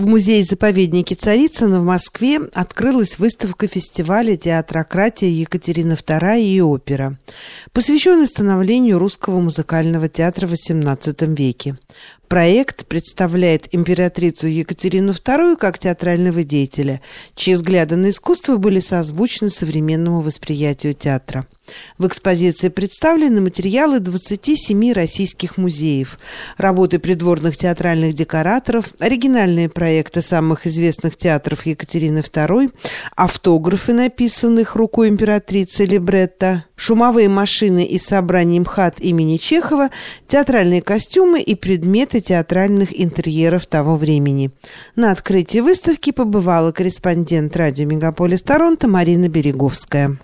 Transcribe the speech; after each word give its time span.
В 0.00 0.06
музее-заповеднике 0.06 1.14
Царицына 1.14 1.78
в 1.78 1.84
Москве 1.84 2.40
открылась 2.54 3.18
выставка 3.18 3.66
фестиваля 3.66 4.34
«Театрократия 4.34 5.28
Екатерина 5.28 5.92
II 5.92 6.40
и 6.40 6.58
опера», 6.62 7.18
посвященная 7.74 8.24
становлению 8.24 8.98
русского 8.98 9.40
музыкального 9.40 10.08
театра 10.08 10.46
в 10.46 10.54
XVIII 10.54 11.36
веке. 11.36 11.76
Проект 12.28 12.86
представляет 12.86 13.74
императрицу 13.74 14.46
Екатерину 14.46 15.12
II 15.12 15.58
как 15.58 15.78
театрального 15.78 16.44
деятеля, 16.44 17.02
чьи 17.34 17.52
взгляды 17.52 17.96
на 17.96 18.08
искусство 18.08 18.56
были 18.56 18.80
созвучны 18.80 19.50
современному 19.50 20.22
восприятию 20.22 20.94
театра. 20.94 21.46
В 21.98 22.06
экспозиции 22.06 22.68
представлены 22.68 23.40
материалы 23.40 24.00
27 24.00 24.92
российских 24.92 25.56
музеев, 25.56 26.18
работы 26.56 26.98
придворных 26.98 27.56
театральных 27.56 28.14
декораторов, 28.14 28.86
оригинальные 28.98 29.68
проекты 29.68 30.22
самых 30.22 30.66
известных 30.66 31.16
театров 31.16 31.66
Екатерины 31.66 32.18
II, 32.18 32.72
автографы, 33.16 33.92
написанных 33.92 34.76
рукой 34.76 35.08
императрицы 35.08 35.84
Либретто, 35.84 36.64
шумовые 36.76 37.28
машины 37.28 37.84
из 37.84 38.04
собраний 38.04 38.60
МХАТ 38.60 39.00
имени 39.00 39.36
Чехова, 39.36 39.90
театральные 40.28 40.82
костюмы 40.82 41.40
и 41.40 41.54
предметы 41.54 42.20
театральных 42.20 42.98
интерьеров 42.98 43.66
того 43.66 43.96
времени. 43.96 44.50
На 44.96 45.10
открытии 45.12 45.60
выставки 45.60 46.10
побывала 46.12 46.72
корреспондент 46.72 47.56
радио 47.56 47.86
«Мегаполис 47.86 48.42
Торонто» 48.42 48.88
Марина 48.88 49.28
Береговская. 49.28 50.18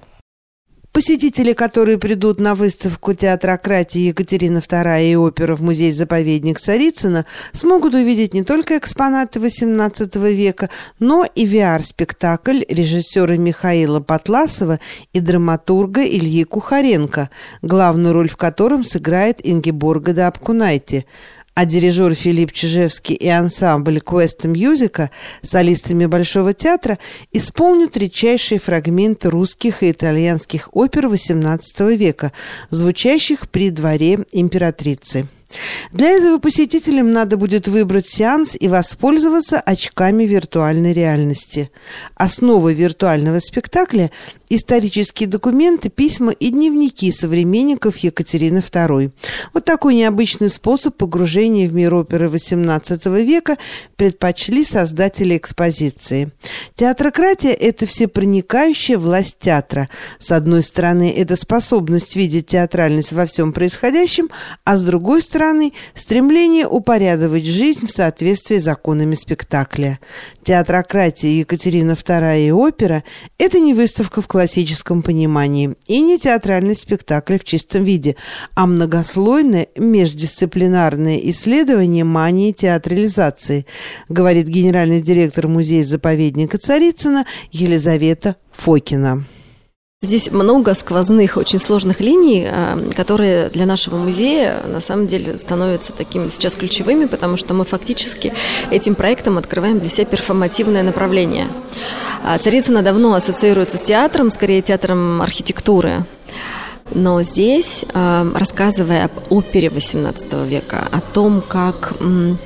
Посетители, 0.97 1.53
которые 1.53 1.99
придут 1.99 2.41
на 2.41 2.55
выставку 2.55 3.13
театрократии 3.13 3.99
Екатерина 3.99 4.61
II 4.67 5.13
и 5.13 5.15
опера 5.15 5.55
в 5.55 5.61
музей-заповедник 5.61 6.59
Царицына, 6.59 7.27
смогут 7.53 7.93
увидеть 7.93 8.33
не 8.33 8.45
только 8.45 8.79
экспонаты 8.79 9.39
XVIII 9.39 10.33
века, 10.33 10.71
но 10.99 11.27
и 11.35 11.45
VR-спектакль 11.45 12.63
режиссера 12.67 13.37
Михаила 13.37 14.01
Потласова 14.01 14.81
и 15.13 15.21
драматурга 15.21 16.03
Ильи 16.03 16.45
Кухаренко, 16.45 17.29
главную 17.61 18.15
роль 18.15 18.31
в 18.31 18.39
котором 18.39 18.83
сыграет 18.83 19.41
Ингеборга 19.43 20.15
Дапкунайте– 20.15 21.05
а 21.57 21.65
дирижер 21.65 22.15
Филипп 22.15 22.53
Чижевский 22.53 23.15
и 23.15 23.29
ансамбль 23.29 24.01
Квест 24.01 24.45
Мьюзика, 24.45 25.11
солистами 25.41 26.05
Большого 26.05 26.53
театра, 26.53 26.99
исполнят 27.33 27.97
редчайшие 27.97 28.61
фрагменты 28.61 29.31
русских 29.31 29.83
и 29.83 29.91
итальянских 29.91 30.69
опер 30.73 31.07
XVIII 31.07 31.97
века, 31.97 32.33
звучащих 32.69 33.49
при 33.49 33.71
дворе 33.71 34.19
императрицы. 34.33 35.29
Для 35.93 36.11
этого 36.11 36.39
посетителям 36.39 37.13
надо 37.13 37.37
будет 37.37 37.69
выбрать 37.69 38.09
сеанс 38.09 38.57
и 38.59 38.69
воспользоваться 38.69 39.61
очками 39.61 40.25
виртуальной 40.25 40.93
реальности. 40.93 41.71
Основа 42.17 42.73
виртуального 42.73 43.39
спектакля– 43.39 44.11
исторические 44.49 45.29
документы, 45.29 45.89
письма 45.89 46.33
и 46.33 46.51
дневники 46.51 47.11
современников 47.13 47.99
Екатерины 47.99 48.59
II. 48.59 49.13
Вот 49.53 49.65
такой 49.65 49.95
необычный 49.95 50.51
способ 50.51 50.97
погружения 50.97 51.69
в 51.69 51.75
мир 51.75 51.95
оперы 51.95 52.27
XVIII 52.27 53.25
века 53.25 53.57
предпочли 53.97 54.65
создатели 54.65 55.37
экспозиции. 55.37 56.31
Театрократия– 56.75 57.53
это 57.53 57.87
всепроникающая 57.87 58.99
власть 58.99 59.39
театра. 59.41 59.89
С 60.19 60.33
одной 60.33 60.63
стороны, 60.63 61.13
это 61.17 61.37
способность 61.37 62.17
видеть 62.17 62.49
театральность 62.49 63.13
во 63.13 63.27
всем 63.27 63.53
происходящем, 63.53 64.29
а 64.65 64.77
с 64.77 64.83
другой 64.83 65.23
стороны, 65.23 65.36
стороны, 65.37 65.75
стремление 65.95 66.67
упорядовать 66.67 67.45
жизнь 67.45 67.87
в 67.87 67.91
соответствии 67.91 68.57
с 68.57 68.65
законами 68.65 69.15
спектакля. 69.15 70.01
Театрократия 70.43 71.41
Екатерина 71.41 71.93
II 71.93 72.47
и 72.47 72.51
опера– 72.51 73.05
это 73.39 73.61
не 73.61 73.75
выставка 73.75 74.23
в 74.23 74.29
классическом 74.29 75.03
понимании 75.03 75.77
и 75.87 76.01
не 76.01 76.19
театральный 76.19 76.75
спектакль 76.75 77.37
в 77.37 77.45
чистом 77.45 77.85
виде, 77.85 78.17
а 78.55 78.67
многослойное 78.67 79.67
междисциплинарное 79.77 81.19
исследование 81.25 82.05
мании 82.05 82.53
театрализации, 82.53 83.67
говорит 84.09 84.47
генеральный 84.47 85.03
директор 85.03 85.49
музея-заповедника 85.49 86.57
Царицына 86.57 87.27
Елизавета 87.53 88.37
Фокина. 88.53 89.27
Здесь 90.03 90.31
много 90.31 90.75
сквозных, 90.75 91.39
очень 91.39 91.59
сложных 91.59 92.01
линий, 92.01 92.47
э, 92.47 92.91
которые 92.95 93.49
для 93.49 93.65
нашего 93.65 93.97
музея 93.97 94.63
на 94.67 94.83
самом 94.83 95.07
деле 95.07 95.39
становятся 95.39 95.95
такими 95.95 96.29
сейчас 96.29 96.55
ключевыми, 96.55 97.07
потому 97.07 97.39
что 97.39 97.55
мы 97.55 97.65
фактически 97.65 98.35
этим 98.71 98.95
проектом 98.95 99.39
открываем 99.39 99.81
для 99.81 99.89
себя 99.89 100.05
перформативное 100.05 100.83
направление. 100.83 101.49
А 102.23 102.37
Царицына 102.37 102.83
давно 102.83 103.15
ассоциируется 103.15 103.79
с 103.79 103.83
театром, 103.83 104.31
скорее 104.31 104.61
театром 104.61 105.23
архитектуры. 105.23 106.05
Но 106.93 107.23
здесь, 107.23 107.85
рассказывая 107.93 109.07
об 109.07 109.33
опере 109.33 109.69
XVIII 109.69 110.47
века, 110.47 110.89
о 110.91 111.01
том, 111.01 111.43
как 111.43 111.95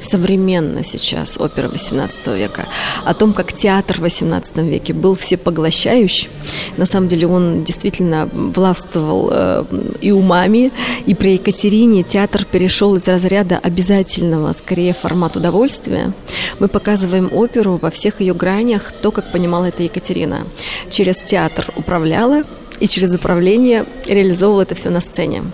современно 0.01 0.83
сейчас 0.83 1.37
опера 1.39 1.69
XVIII 1.69 2.39
века, 2.39 2.67
о 3.05 3.15
том, 3.15 3.33
как 3.33 3.53
театр 3.53 4.01
в 4.01 4.05
XVIII 4.05 4.69
веке 4.69 4.95
был 4.95 5.15
всепоглощающий, 5.15 6.29
на 6.77 6.87
самом 6.87 7.09
деле 7.09 7.27
он 7.27 7.65
действительно 7.65 8.29
властвовал 8.33 9.29
э, 9.31 9.65
и 10.01 10.11
умами, 10.11 10.73
и 11.07 11.15
при 11.15 11.35
Екатерине 11.35 12.03
театр 12.03 12.45
перешел 12.45 12.95
из 12.97 13.07
разряда 13.07 13.59
обязательного, 13.59 14.55
скорее, 14.55 14.95
формат 14.95 15.37
удовольствия. 15.37 16.13
Мы 16.59 16.69
показываем 16.69 17.31
оперу 17.33 17.79
во 17.81 17.91
всех 17.91 18.21
ее 18.21 18.35
гранях, 18.35 18.93
то, 19.03 19.11
как 19.11 19.33
понимала 19.33 19.67
это 19.67 19.83
Екатерина. 19.83 20.47
Через 20.89 21.19
театр 21.19 21.73
управляла, 21.77 22.45
и 22.81 22.89
через 22.89 23.15
управление 23.15 23.85
реализовывал 24.07 24.63
это 24.63 24.75
все 24.75 24.91
на 24.91 25.01
сцене. 25.01 25.45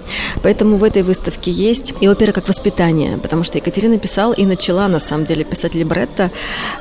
Поэтому 0.43 0.77
в 0.77 0.85
этой 0.85 1.03
выставке 1.03 1.51
есть 1.51 1.95
и 2.01 2.09
опера 2.09 2.33
как 2.33 2.49
воспитание, 2.49 3.19
потому 3.19 3.45
что 3.45 3.59
Екатерина 3.59 3.99
писала 3.99 4.33
и 4.33 4.47
начала, 4.47 4.89
на 4.89 5.01
самом 5.01 5.27
деле, 5.27 5.45
писать 5.45 5.75
либретто 5.75 6.31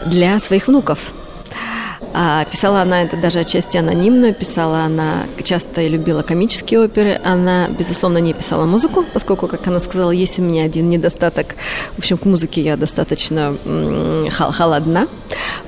для 0.05 0.39
своих 0.39 0.67
внуков. 0.67 1.13
А 2.17 2.45
писала 2.45 2.81
она 2.81 3.03
это 3.03 3.17
даже 3.17 3.39
отчасти 3.39 3.75
анонимно, 3.75 4.31
писала 4.31 4.83
она 4.83 5.25
часто 5.43 5.81
и 5.81 5.89
любила 5.89 6.21
комические 6.21 6.79
оперы. 6.79 7.19
Она, 7.25 7.67
безусловно, 7.67 8.19
не 8.19 8.33
писала 8.33 8.65
музыку, 8.65 9.03
поскольку, 9.13 9.47
как 9.47 9.67
она 9.67 9.81
сказала, 9.81 10.11
есть 10.11 10.39
у 10.39 10.41
меня 10.41 10.63
один 10.63 10.87
недостаток. 10.87 11.55
В 11.95 11.99
общем, 11.99 12.17
к 12.17 12.23
музыке 12.23 12.61
я 12.61 12.77
достаточно 12.77 13.53
холодна. 14.31 15.09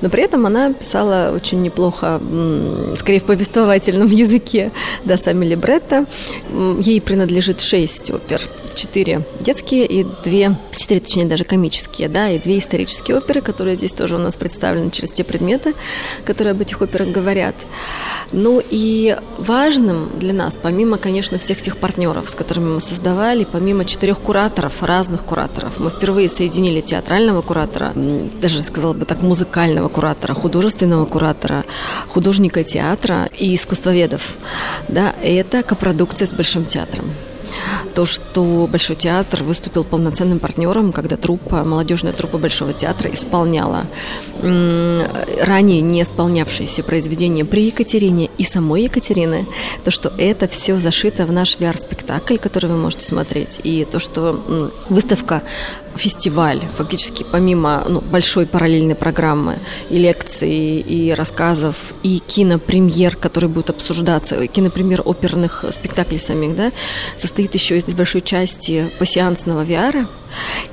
Но 0.00 0.08
при 0.08 0.22
этом 0.22 0.46
она 0.46 0.72
писала 0.72 1.32
очень 1.34 1.60
неплохо, 1.60 2.18
скорее 2.96 3.20
в 3.20 3.24
повествовательном 3.24 4.06
языке, 4.10 4.70
да, 5.04 5.18
сами 5.18 5.44
либретто. 5.44 6.06
Ей 6.80 7.02
принадлежит 7.02 7.60
шесть 7.60 8.10
опер 8.10 8.40
четыре 8.78 9.22
детские 9.40 9.86
и 9.86 10.06
две, 10.24 10.56
четыре, 10.76 11.00
точнее, 11.00 11.24
даже 11.24 11.44
комические, 11.44 12.08
да, 12.08 12.30
и 12.30 12.38
две 12.38 12.58
исторические 12.58 13.16
оперы, 13.16 13.40
которые 13.40 13.76
здесь 13.76 13.92
тоже 13.92 14.14
у 14.14 14.18
нас 14.18 14.36
представлены 14.36 14.90
через 14.90 15.10
те 15.10 15.24
предметы, 15.24 15.74
которые 16.24 16.37
об 16.46 16.60
этих 16.60 16.80
операх 16.80 17.08
говорят. 17.08 17.54
Ну 18.32 18.62
и 18.70 19.16
важным 19.38 20.10
для 20.18 20.32
нас, 20.32 20.58
помимо, 20.60 20.98
конечно, 20.98 21.38
всех 21.38 21.60
тех 21.62 21.76
партнеров, 21.76 22.30
с 22.30 22.34
которыми 22.34 22.74
мы 22.74 22.80
создавали, 22.80 23.44
помимо 23.44 23.84
четырех 23.84 24.20
кураторов, 24.20 24.82
разных 24.82 25.24
кураторов, 25.24 25.80
мы 25.80 25.90
впервые 25.90 26.28
соединили 26.28 26.80
театрального 26.80 27.42
куратора, 27.42 27.92
даже 27.94 28.62
сказала 28.62 28.92
бы 28.92 29.04
так, 29.04 29.22
музыкального 29.22 29.88
куратора, 29.88 30.34
художественного 30.34 31.06
куратора, 31.06 31.64
художника 32.08 32.62
театра 32.62 33.28
и 33.36 33.54
искусствоведов. 33.54 34.36
Да, 34.88 35.14
это 35.22 35.62
копродукция 35.62 36.26
с 36.26 36.32
Большим 36.32 36.66
театром 36.66 37.10
то, 37.94 38.06
что 38.06 38.68
Большой 38.70 38.96
театр 38.96 39.42
выступил 39.42 39.84
полноценным 39.84 40.38
партнером, 40.38 40.92
когда 40.92 41.16
труппа, 41.16 41.64
молодежная 41.64 42.12
труппа 42.12 42.38
Большого 42.38 42.72
театра 42.72 43.10
исполняла 43.12 43.86
ранее 44.40 45.80
не 45.80 46.02
исполнявшиеся 46.02 46.82
произведения 46.82 47.44
при 47.44 47.66
Екатерине 47.66 48.30
и 48.38 48.44
самой 48.44 48.84
Екатерины, 48.84 49.46
то, 49.84 49.90
что 49.90 50.12
это 50.16 50.46
все 50.46 50.76
зашито 50.76 51.26
в 51.26 51.32
наш 51.32 51.56
VR-спектакль, 51.56 52.36
который 52.36 52.70
вы 52.70 52.76
можете 52.76 53.04
смотреть, 53.04 53.60
и 53.64 53.84
то, 53.84 53.98
что 53.98 54.72
выставка 54.88 55.42
фестиваль, 55.98 56.62
фактически 56.76 57.24
помимо 57.30 57.84
ну, 57.88 58.00
большой 58.00 58.46
параллельной 58.46 58.94
программы 58.94 59.58
и 59.90 59.98
лекций, 59.98 60.80
и 60.80 61.12
рассказов, 61.12 61.92
и 62.02 62.20
кинопремьер, 62.20 63.16
который 63.16 63.48
будет 63.48 63.70
обсуждаться, 63.70 64.46
кинопремьер 64.46 65.02
оперных 65.04 65.64
спектаклей 65.72 66.20
самих, 66.20 66.56
да, 66.56 66.72
состоит 67.16 67.54
еще 67.54 67.78
из 67.78 67.84
большой 67.94 68.20
части 68.20 68.90
пассиансного 68.98 69.64
VR, 69.64 70.06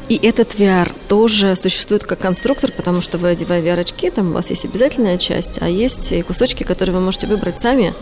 И 0.08 0.20
этот 0.22 0.56
VR 0.56 0.92
тоже 1.08 1.56
существует 1.56 2.04
как 2.04 2.20
конструктор, 2.20 2.72
потому 2.72 3.02
что 3.02 3.18
вы 3.18 3.30
одевая 3.30 3.62
VR-очки, 3.62 4.12
там 4.12 4.32
у 4.32 4.34
вас 4.34 4.50
есть 4.50 4.66
обязательная 4.66 5.18
часть, 5.18 5.62
а 5.62 5.70
есть 5.70 6.12
и 6.12 6.22
кусочки, 6.22 6.64
которые 6.64 6.96
вы 6.96 7.02
можете 7.02 7.28
выбрать 7.28 7.60
сами, 7.60 7.94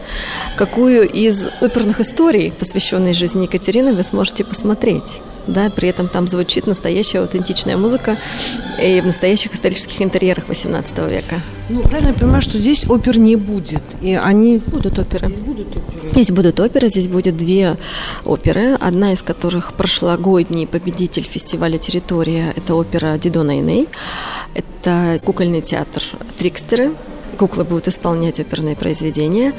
какую 0.58 1.08
из 1.08 1.48
оперных 1.62 2.02
историй, 2.02 2.52
посвященной 2.52 3.14
жизни 3.14 3.44
Екатерины, 3.44 3.94
вы 3.94 4.04
сможете 4.04 4.44
посмотреть? 4.44 5.22
Да, 5.48 5.70
при 5.70 5.90
этом 5.90 6.08
там 6.08 6.28
звучит 6.28 6.68
настоящая 6.68 7.20
аутентичная 7.20 7.78
музыка 7.78 8.18
и 8.82 9.02
в 9.02 9.06
настоящих 9.06 9.54
исторических 9.54 10.02
интерьерах 10.02 10.46
XVIII 10.46 11.10
века. 11.10 11.42
Ну, 11.70 11.82
правильно 11.82 12.10
я 12.10 12.14
понимаю, 12.14 12.42
что 12.42 12.58
здесь 12.58 12.86
опер 12.90 13.18
не 13.18 13.36
будет, 13.36 13.84
и 14.02 14.14
они... 14.16 14.58
Будут 14.68 15.00
оперы. 15.00 15.28
Здесь 15.28 15.40
будут 15.40 15.78
оперы? 15.78 16.10
Здесь 16.12 16.32
будут 16.32 16.60
оперы, 16.60 16.90
здесь 16.90 17.08
будет 17.08 17.38
две 17.38 17.78
оперы, 18.26 18.76
одна 18.76 19.14
из 19.14 19.22
которых 19.22 19.74
прошлогодний 19.74 20.68
победитель 20.68 21.24
фестиваля 21.24 21.78
«Территория»– 21.78 22.54
это 22.56 22.76
опера 22.76 23.18
Дидона 23.18 23.60
Иней, 23.60 23.88
это 24.54 25.22
кукольный 25.24 25.62
театр 25.62 26.04
«Трикстеры», 26.38 26.92
Куклы 27.38 27.64
будут 27.64 27.88
исполнять 27.88 28.40
оперные 28.40 28.76
произведения, 28.76 29.54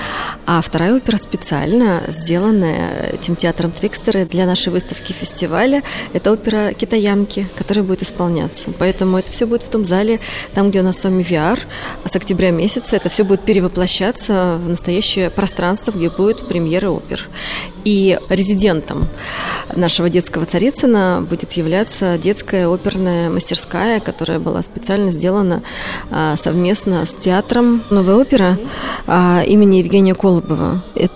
а 0.47 0.61
вторая 0.61 0.97
опера 0.97 1.17
специально 1.17 2.03
сделанная 2.09 3.11
этим 3.13 3.37
театром 3.37 3.73
Трикстеры 3.73 4.25
для 4.27 4.47
нашей 4.47 4.69
выставки 4.73 5.13
фестиваля. 5.13 5.83
Это 6.13 6.33
опера 6.33 6.73
«Китаянки», 6.73 7.47
которая 7.57 7.85
будет 7.85 8.03
исполняться. 8.03 8.71
Поэтому 8.79 9.19
это 9.19 9.33
все 9.33 9.47
будет 9.47 9.63
в 9.65 9.69
том 9.69 9.85
зале, 9.85 10.21
там, 10.55 10.71
где 10.71 10.81
у 10.81 10.83
нас 10.83 10.99
с 10.99 11.05
вами 11.05 11.23
VR. 11.23 11.59
А 12.05 12.09
с 12.09 12.15
октября 12.15 12.51
месяца 12.51 12.97
это 12.97 13.09
все 13.09 13.25
будет 13.25 13.41
перевоплощаться 13.41 14.59
в 14.63 14.69
настоящее 14.69 15.31
пространство, 15.31 15.91
где 15.91 16.11
будет 16.11 16.47
премьера 16.47 16.91
опер. 16.91 17.29
И 17.85 18.19
резидентом 18.29 19.09
нашего 19.75 20.09
детского 20.09 20.47
Царицына 20.47 21.27
будет 21.29 21.53
являться 21.53 22.17
детская 22.19 22.69
оперная 22.69 23.31
мастерская, 23.31 24.01
которая 24.01 24.39
была 24.39 24.63
специально 24.63 25.11
сделана 25.11 25.63
а, 26.11 26.37
совместно 26.37 27.05
с 27.07 27.15
театром 27.15 27.64
«Новая 27.91 28.17
опера» 28.17 28.59
а, 29.07 29.43
имени 29.47 29.77
Евгения 29.77 30.15
Колобова. 30.15 30.83
Это 30.95 31.15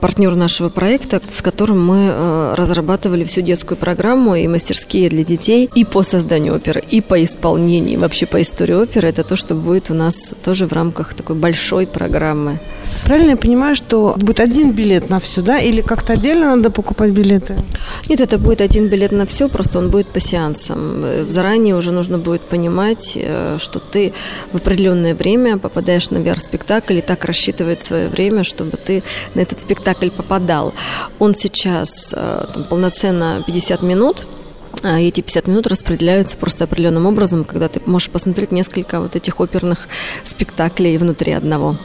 партнер 0.00 0.34
нашего 0.34 0.68
проекта, 0.68 1.20
с 1.28 1.42
которым 1.42 1.84
мы 1.84 2.08
а, 2.10 2.54
разрабатывали 2.56 3.24
всю 3.24 3.42
детскую 3.42 3.76
программу 3.76 4.34
и 4.34 4.48
мастерские 4.48 5.08
для 5.08 5.24
детей 5.24 5.70
и 5.74 5.84
по 5.84 6.02
созданию 6.02 6.54
оперы, 6.54 6.82
и 6.90 7.00
по 7.00 7.22
исполнению, 7.24 8.00
вообще 8.00 8.26
по 8.26 8.40
истории 8.40 8.74
оперы. 8.74 9.08
Это 9.08 9.24
то, 9.24 9.36
что 9.36 9.54
будет 9.54 9.90
у 9.90 9.94
нас 9.94 10.34
тоже 10.42 10.66
в 10.66 10.72
рамках 10.72 11.14
такой 11.14 11.36
большой 11.36 11.86
программы. 11.86 12.58
Правильно 13.04 13.30
я 13.30 13.36
понимаю, 13.36 13.76
что 13.76 14.14
будет 14.16 14.40
один 14.40 14.72
билет 14.72 15.10
на 15.10 15.18
все, 15.18 15.42
да? 15.42 15.58
Или 15.58 15.80
как-то 15.80 16.14
отдельно 16.14 16.56
надо 16.56 16.70
покупать 16.70 17.10
билеты? 17.10 17.56
Нет, 18.08 18.20
это 18.20 18.38
будет 18.38 18.60
один 18.60 18.88
билет 18.88 19.12
на 19.12 19.26
все, 19.26 19.48
просто 19.48 19.78
он 19.78 19.90
будет 19.90 20.08
по 20.08 20.20
сеансам. 20.20 21.04
Заранее 21.28 21.76
уже 21.76 21.92
нужно 21.92 22.18
будет 22.18 22.42
понимать, 22.42 23.12
э, 23.14 23.58
что 23.60 23.78
ты 23.78 24.12
в 24.52 24.56
определенное 24.56 25.14
время 25.14 25.58
попадаешь 25.58 26.10
на 26.10 26.18
VR-спектакль 26.18 26.98
и 26.98 27.00
так 27.00 27.24
рассчитывать 27.24 27.84
свое 27.84 28.08
время, 28.08 28.42
чтобы 28.44 28.76
ты 28.76 29.02
на 29.34 29.40
этот 29.40 29.60
спектакль 29.66 30.10
попадал. 30.10 30.74
Он 31.18 31.34
сейчас 31.34 32.14
э, 32.16 32.46
там, 32.54 32.64
полноценно 32.64 33.42
50 33.46 33.82
минут, 33.82 34.26
а 34.82 35.00
эти 35.00 35.22
50 35.22 35.48
минут 35.48 35.66
распределяются 35.66 36.36
просто 36.36 36.64
определенным 36.64 37.06
образом, 37.06 37.44
когда 37.44 37.68
ты 37.68 37.80
можешь 37.84 38.10
посмотреть 38.10 38.52
несколько 38.52 39.00
вот 39.00 39.16
этих 39.16 39.40
оперных 39.40 39.88
спектаклей 40.24 40.96
внутри 40.98 41.32
одного. 41.32 41.76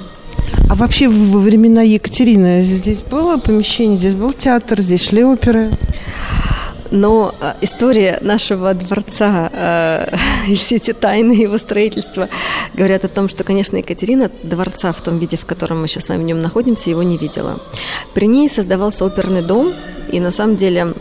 А 0.70 0.76
вообще 0.76 1.08
во 1.08 1.40
времена 1.40 1.82
Екатерины 1.82 2.62
здесь 2.62 3.02
было 3.02 3.38
помещение, 3.38 3.98
здесь 3.98 4.16
был 4.16 4.32
театр, 4.32 4.80
здесь 4.82 5.04
шли 5.08 5.24
оперы? 5.24 5.72
Но 6.92 7.34
э, 7.40 7.54
история 7.62 8.20
нашего 8.22 8.74
дворца 8.74 9.50
э, 9.52 10.16
и 10.48 10.56
все 10.56 10.76
эти 10.76 10.94
тайны 10.94 11.32
его 11.32 11.58
строительства 11.58 12.28
говорят 12.74 13.06
о 13.06 13.10
том, 13.10 13.30
что, 13.30 13.44
конечно, 13.44 13.78
Екатерина 13.78 14.30
дворца 14.44 14.92
в 14.92 15.02
том 15.02 15.18
виде, 15.18 15.38
в 15.38 15.46
котором 15.46 15.82
мы 15.82 15.88
сейчас 15.88 16.06
с 16.06 16.10
вами 16.10 16.24
в 16.24 16.26
нем 16.26 16.42
находимся, 16.42 16.90
его 16.90 17.04
не 17.04 17.18
видела. 17.18 17.62
При 18.14 18.28
ней 18.28 18.50
создавался 18.50 19.06
оперный 19.06 19.42
дом, 19.42 19.74
и 20.12 20.20
на 20.20 20.32
самом 20.32 20.56
деле 20.56 20.94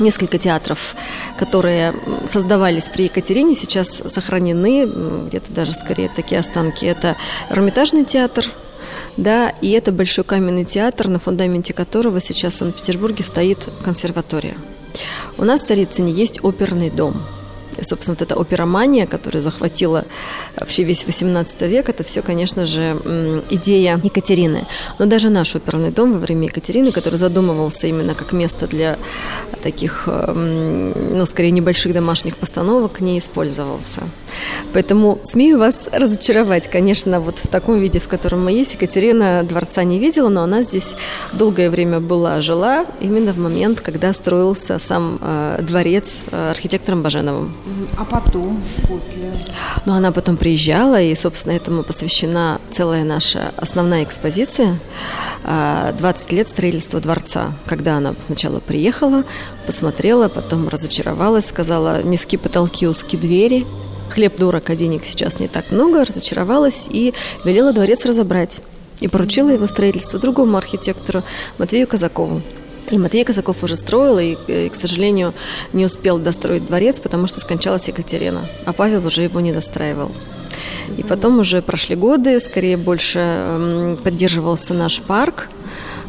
Несколько 0.00 0.38
театров, 0.38 0.96
которые 1.38 1.94
создавались 2.30 2.88
при 2.88 3.04
Екатерине, 3.04 3.54
сейчас 3.54 4.02
сохранены, 4.08 4.86
где-то 5.28 5.52
даже 5.52 5.72
скорее 5.72 6.10
такие 6.14 6.40
останки. 6.40 6.84
Это 6.84 7.16
Эрмитажный 7.48 8.04
театр, 8.04 8.44
да, 9.16 9.50
и 9.50 9.70
это 9.70 9.92
Большой 9.92 10.24
каменный 10.24 10.64
театр, 10.64 11.06
на 11.06 11.20
фундаменте 11.20 11.72
которого 11.72 12.20
сейчас 12.20 12.54
в 12.54 12.58
Санкт-Петербурге 12.58 13.22
стоит 13.22 13.68
консерватория. 13.84 14.56
У 15.38 15.44
нас 15.44 15.62
в 15.62 15.66
Царицыне 15.66 16.12
есть 16.12 16.42
оперный 16.42 16.90
дом– 16.90 17.22
собственно, 17.84 18.16
вот 18.18 18.22
эта 18.22 18.40
оперомания, 18.40 19.06
которая 19.06 19.42
захватила 19.42 20.04
вообще 20.56 20.82
весь 20.82 21.06
18 21.06 21.62
век, 21.62 21.88
это 21.88 22.02
все, 22.04 22.22
конечно 22.22 22.66
же, 22.66 22.96
идея 23.50 24.00
Екатерины. 24.02 24.66
Но 24.98 25.06
даже 25.06 25.30
наш 25.30 25.54
оперный 25.54 25.90
дом 25.90 26.12
во 26.12 26.18
время 26.18 26.46
Екатерины, 26.46 26.92
который 26.92 27.18
задумывался 27.18 27.86
именно 27.86 28.14
как 28.14 28.32
место 28.32 28.66
для 28.66 28.98
таких, 29.62 30.04
ну, 30.06 31.26
скорее, 31.26 31.50
небольших 31.50 31.92
домашних 31.92 32.36
постановок, 32.36 33.00
не 33.00 33.18
использовался. 33.18 34.02
Поэтому 34.72 35.20
смею 35.24 35.58
вас 35.58 35.88
разочаровать, 35.92 36.68
конечно, 36.68 37.20
вот 37.20 37.38
в 37.38 37.48
таком 37.48 37.78
виде, 37.78 37.98
в 37.98 38.08
котором 38.08 38.44
мы 38.44 38.52
есть. 38.52 38.74
Екатерина 38.74 39.42
дворца 39.42 39.84
не 39.84 39.98
видела, 39.98 40.28
но 40.28 40.42
она 40.42 40.62
здесь 40.62 40.96
долгое 41.32 41.70
время 41.70 42.00
была, 42.00 42.40
жила 42.40 42.84
именно 43.00 43.32
в 43.32 43.38
момент, 43.38 43.80
когда 43.80 44.12
строился 44.12 44.78
сам 44.78 45.18
э, 45.20 45.60
дворец 45.62 46.18
э, 46.30 46.50
архитектором 46.50 47.02
Баженовым. 47.02 47.54
А 47.96 48.04
потом, 48.04 48.62
после? 48.88 49.32
Ну, 49.86 49.94
она 49.94 50.12
потом 50.12 50.36
приезжала, 50.36 51.00
и, 51.00 51.14
собственно, 51.14 51.52
этому 51.52 51.82
посвящена 51.82 52.60
целая 52.70 53.04
наша 53.04 53.52
основная 53.56 54.04
экспозиция 54.04 54.78
20 55.42 55.42
а, 55.44 56.34
лет 56.34 56.48
строительства 56.48 57.00
дворца. 57.00 57.52
Когда 57.66 57.96
она 57.96 58.14
сначала 58.24 58.60
приехала, 58.60 59.24
посмотрела, 59.66 60.28
потом 60.28 60.68
разочаровалась, 60.68 61.46
сказала, 61.46 62.02
низкие 62.02 62.38
потолки, 62.38 62.86
узкие 62.86 63.20
двери, 63.20 63.66
хлеб 64.10 64.36
дорог, 64.38 64.68
а 64.70 64.76
денег 64.76 65.04
сейчас 65.04 65.38
не 65.38 65.48
так 65.48 65.70
много, 65.70 66.04
разочаровалась 66.04 66.86
и 66.88 67.14
велела 67.44 67.72
дворец 67.72 68.04
разобрать. 68.04 68.60
И 69.00 69.08
поручила 69.08 69.50
его 69.50 69.66
строительство 69.66 70.18
другому 70.18 70.56
архитектору 70.56 71.24
Матвею 71.58 71.86
Казакову. 71.86 72.42
И 72.90 72.98
Матвей 72.98 73.24
Казаков 73.24 73.62
уже 73.62 73.76
строил, 73.76 74.18
и, 74.18 74.36
и, 74.46 74.68
к 74.68 74.74
сожалению, 74.74 75.34
не 75.72 75.86
успел 75.86 76.18
достроить 76.18 76.66
дворец, 76.66 77.00
потому 77.00 77.26
что 77.26 77.40
скончалась 77.40 77.88
Екатерина, 77.88 78.48
а 78.66 78.72
Павел 78.72 79.06
уже 79.06 79.22
его 79.22 79.40
не 79.40 79.52
достраивал. 79.52 80.12
И 80.96 81.02
потом 81.02 81.38
уже 81.38 81.62
прошли 81.62 81.96
годы, 81.96 82.40
скорее 82.40 82.76
больше 82.76 83.96
поддерживался 84.02 84.74
наш 84.74 85.00
парк, 85.00 85.48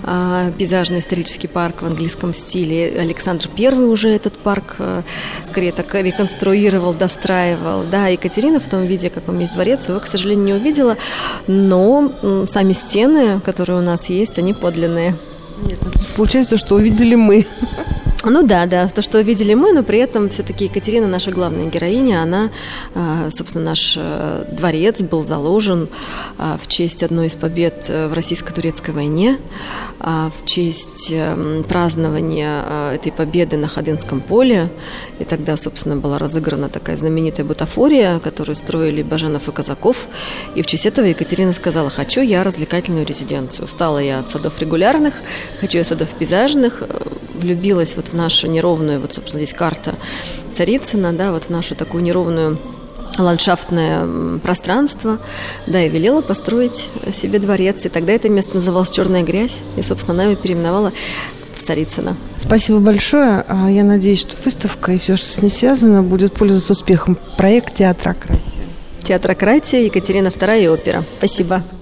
а, 0.03 0.51
пейзажный 0.51 0.99
исторический 0.99 1.47
парк 1.47 1.81
в 1.81 1.85
английском 1.85 2.33
стиле. 2.33 2.95
Александр 2.99 3.49
I 3.57 3.73
уже 3.73 4.09
этот 4.09 4.37
парк 4.37 4.75
э, 4.77 5.01
скорее 5.43 5.71
так 5.71 5.95
реконструировал, 5.95 6.93
достраивал. 6.93 7.83
Да, 7.89 8.07
Екатерина 8.07 8.59
в 8.59 8.69
том 8.69 8.85
виде, 8.85 9.09
каком 9.09 9.39
есть 9.39 9.53
дворец, 9.53 9.87
его, 9.87 9.99
к 9.99 10.05
сожалению, 10.05 10.45
не 10.45 10.53
увидела, 10.53 10.97
но 11.47 12.45
сами 12.47 12.73
стены, 12.73 13.39
которые 13.41 13.79
у 13.79 13.81
нас 13.81 14.09
есть, 14.09 14.37
они 14.37 14.53
подлинные. 14.53 15.15
Нет, 15.57 15.79
ну, 15.83 15.91
получается, 16.15 16.57
что 16.57 16.75
увидели 16.75 17.15
мы. 17.15 17.45
Ну 18.27 18.41
да, 18.41 18.65
да, 18.65 18.87
то, 18.87 19.03
что 19.03 19.21
видели 19.21 19.53
мы, 19.53 19.71
но 19.71 19.83
при 19.83 19.99
этом 19.99 20.29
все-таки 20.29 20.65
Екатерина, 20.65 21.05
наша 21.05 21.29
главная 21.29 21.67
героиня, 21.67 22.23
она, 22.23 22.49
а, 22.95 23.29
собственно, 23.29 23.65
наш 23.65 23.95
э, 23.97 24.45
дворец 24.51 25.01
был 25.01 25.23
заложен 25.23 25.87
а, 26.39 26.57
в 26.57 26.67
честь 26.67 27.03
одной 27.03 27.27
из 27.27 27.35
побед 27.35 27.85
э, 27.87 28.07
в 28.07 28.13
российско-турецкой 28.13 28.91
войне, 28.91 29.37
в 29.99 30.45
честь 30.45 31.13
празднования 31.67 32.91
этой 32.93 33.11
победы 33.11 33.57
на 33.57 33.67
Ходынском 33.67 34.21
поле. 34.21 34.69
И 35.19 35.23
тогда, 35.23 35.57
собственно, 35.57 35.95
была 35.95 36.17
разыграна 36.19 36.69
такая 36.69 36.97
знаменитая 36.97 37.45
бутафория, 37.45 38.19
которую 38.19 38.55
строили 38.55 39.03
Баженов 39.03 39.47
и 39.47 39.51
Казаков. 39.51 40.07
И 40.53 40.61
в 40.61 40.65
честь 40.65 40.85
этого 40.85 41.05
Екатерина 41.05 41.53
сказала, 41.53 41.89
хочу 41.89 42.21
я 42.21 42.43
развлекательную 42.43 43.05
резиденцию. 43.05 43.65
Устала 43.65 43.99
я 43.99 44.19
от 44.19 44.29
садов 44.29 44.59
регулярных, 44.59 45.15
хочу 45.59 45.77
я 45.77 45.83
садов 45.83 46.09
пейзажных, 46.09 46.83
влюбилась 47.33 47.95
вот 47.95 48.09
в 48.09 48.14
нашу 48.15 48.47
неровную, 48.47 48.99
вот, 48.99 49.13
собственно, 49.13 49.43
здесь 49.43 49.55
карта 49.55 49.95
Царицына, 50.53 51.13
да, 51.13 51.31
вот 51.31 51.45
в 51.45 51.49
нашу 51.49 51.75
такую 51.75 52.03
неровную 52.03 52.57
ландшафтное 53.17 54.39
пространство, 54.39 55.19
да, 55.67 55.83
и 55.83 55.89
велела 55.89 56.21
построить 56.21 56.89
себе 57.13 57.39
дворец. 57.39 57.85
И 57.85 57.89
тогда 57.89 58.13
это 58.13 58.29
место 58.29 58.55
называлось 58.55 58.89
«Черная 58.89 59.23
грязь», 59.23 59.61
и, 59.77 59.81
собственно, 59.81 60.15
она 60.15 60.31
его 60.31 60.35
переименовала 60.35 60.91
в 61.55 61.61
Царицыно. 61.63 62.17
Спасибо 62.37 62.79
большое. 62.79 63.45
А 63.47 63.69
я 63.69 63.83
надеюсь, 63.83 64.19
что 64.19 64.35
выставка 64.43 64.91
и 64.91 64.97
все, 64.97 65.15
что 65.15 65.25
с 65.25 65.41
ней 65.41 65.49
связано, 65.49 66.03
будет 66.03 66.33
пользоваться 66.33 66.73
успехом. 66.73 67.17
Проект 67.37 67.75
«Театрократия». 67.75 68.41
«Театрократия», 69.03 69.85
Екатерина 69.85 70.27
II 70.27 70.63
и 70.63 70.67
опера. 70.67 71.05
Спасибо. 71.19 71.47
Спасибо. 71.47 71.74